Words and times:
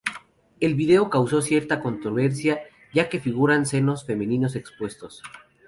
El 0.59 0.73
video 0.73 1.11
causó 1.11 1.43
cierta 1.43 1.79
controversia, 1.79 2.61
ya 2.91 3.07
que 3.07 3.19
figuran 3.19 3.67
senos 3.67 4.03
femeninos 4.03 4.55
expuestos. 4.55 5.21